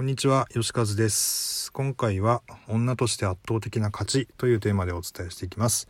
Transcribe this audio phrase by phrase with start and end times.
[0.00, 1.70] こんにちは、吉和です。
[1.72, 5.88] 今回は女として圧倒的な価値というテーマでお伝えしていきます。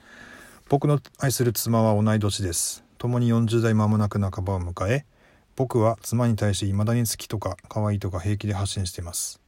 [0.69, 2.83] 僕の愛する妻は同い年です。
[2.99, 5.07] 共に40代間もなく半ばを迎え、
[5.55, 9.41] 僕は妻に対して未だに好きとか可愛いとか平気で発信しています。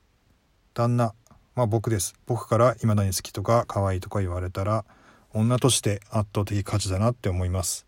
[0.74, 1.12] 旦那、
[1.56, 2.14] まあ僕です。
[2.26, 4.84] 僕から未だに好きとか可愛いとか言われたら、
[5.34, 7.84] 女として圧倒的価値だなって思います。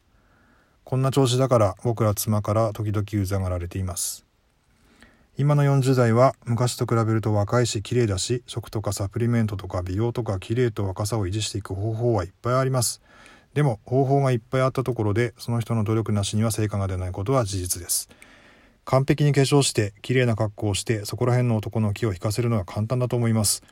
[0.82, 4.26] こんな調子だから僕は妻から時々うざがられています。
[5.36, 13.02] 今の40代は昔と比べると若いし綺麗だし食とかサプリメントとか美容とか綺麗と若さを維持していく方法はいっぱいあります。
[13.52, 18.08] でも方法がいっぱいあったところでその人の努力なしには成果が出ないことは事実です。
[18.84, 23.64] 完璧に化粧して綺麗な格好をしてそこら辺の男の気を引かせるのは簡単だと思います。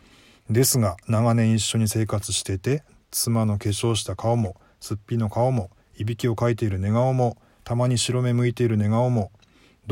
[0.51, 9.31] ですが長年一緒に生活してて妻の化粧した顔もすっぴんの顔もいびきをかいている寝顔もたまに白目向いている寝顔も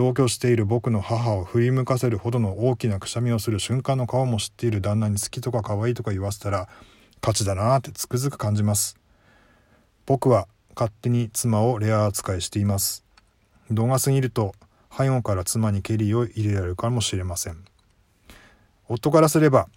[0.00, 6.70] 同居している僕の母を振り向かせるほどの大きなくしゃみをする瞬間の顔も知っている旦那に好きとか可愛いとか言わせたら
[7.20, 8.96] 勝ちだなってつくづく感じます
[10.06, 13.04] 僕は勝手に妻をレア扱いしています。
[13.70, 14.54] 度が過ぎると
[14.90, 17.62] 背後から妻にケリーを入れられるかもしれません。
[18.88, 19.68] 夫からすれば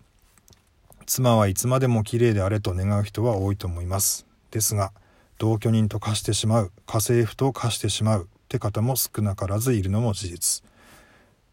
[1.05, 4.25] 妻はいつまでも綺麗であれと願う人は多いと思います。
[4.51, 4.93] ですが
[5.37, 10.61] 同居人と化してしまう家政婦と化してしまうって方も少なからずいるのも事実。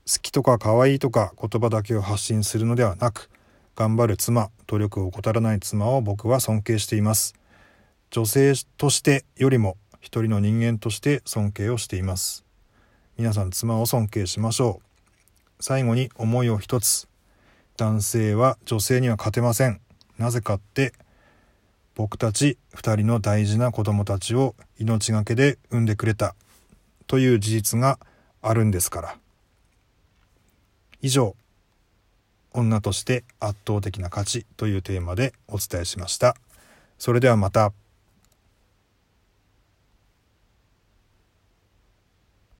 [0.06, 3.30] 好きとか可愛いとか言葉だけを発信するのではなく
[3.74, 7.34] 頑張る妻努力を怠らない妻を僕は尊敬しています。
[8.10, 12.44] 女性としてよりも一人の人間として尊敬をしています。
[13.16, 15.62] 皆さん妻を尊敬しましょう。
[15.62, 17.08] 最後に思いを一つ。
[17.78, 19.80] 男性は女性には勝てません。
[20.18, 20.92] なぜかって
[21.94, 26.34] 僕たち2人の大事な子供たちを命がけで産んでくれた。
[27.10, 27.98] という事実が
[28.40, 29.18] あるんですから。
[31.02, 31.34] 以上
[32.52, 36.36] 女として圧倒的な価値というテーマでお伝えしました。
[36.98, 37.72] それではまた。